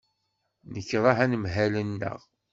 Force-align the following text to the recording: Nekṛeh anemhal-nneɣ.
Nekṛeh 0.73 1.17
anemhal-nneɣ. 1.23 2.19